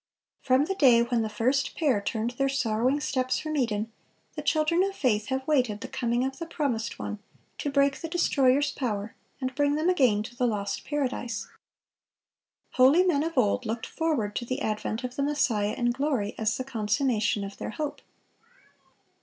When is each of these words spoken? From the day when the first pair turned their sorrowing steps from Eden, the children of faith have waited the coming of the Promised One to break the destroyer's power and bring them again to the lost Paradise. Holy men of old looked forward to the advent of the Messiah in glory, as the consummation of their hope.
From 0.41 0.65
the 0.65 0.73
day 0.73 1.03
when 1.03 1.21
the 1.21 1.29
first 1.29 1.75
pair 1.77 2.01
turned 2.01 2.31
their 2.31 2.49
sorrowing 2.49 2.99
steps 2.99 3.37
from 3.37 3.55
Eden, 3.55 3.91
the 4.35 4.41
children 4.41 4.83
of 4.83 4.95
faith 4.95 5.27
have 5.27 5.47
waited 5.47 5.81
the 5.81 5.87
coming 5.87 6.25
of 6.25 6.39
the 6.39 6.47
Promised 6.47 6.97
One 6.97 7.19
to 7.59 7.69
break 7.69 8.01
the 8.01 8.09
destroyer's 8.09 8.71
power 8.71 9.13
and 9.39 9.53
bring 9.53 9.75
them 9.75 9.89
again 9.89 10.23
to 10.23 10.35
the 10.35 10.47
lost 10.47 10.85
Paradise. 10.85 11.47
Holy 12.71 13.03
men 13.03 13.21
of 13.21 13.37
old 13.37 13.63
looked 13.67 13.85
forward 13.85 14.35
to 14.37 14.45
the 14.45 14.61
advent 14.61 15.03
of 15.03 15.15
the 15.17 15.21
Messiah 15.21 15.73
in 15.75 15.91
glory, 15.91 16.33
as 16.35 16.57
the 16.57 16.63
consummation 16.63 17.43
of 17.43 17.57
their 17.57 17.69
hope. 17.69 18.01